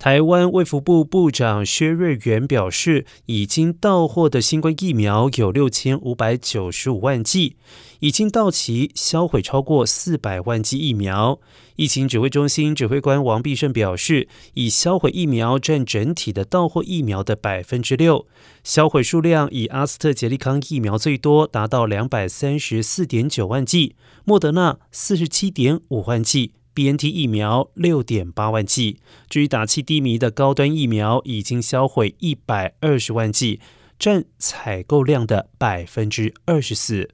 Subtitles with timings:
[0.00, 7.58] 台湾卫福部部长薛瑞元表示，已经到货的新冠疫苗有六千五百九十五万剂，
[7.98, 11.38] 已经到期销毁超过四百万剂疫苗。
[11.76, 18.26] 疫情指挥中心指挥官王必胜表示，已销毁疫苗占整体的到货疫苗的百分之六，
[18.64, 26.54] 销毁数量以阿斯特捷利康疫苗最多，达到两百三十四点九万剂，莫德纳四十七点五万剂。
[26.80, 33.60] B N T 疫苗六点八万剂，至于打气低迷的高端疫苗，已经销毁一百二十万剂，
[33.98, 37.10] 占采购量的百分之二十四。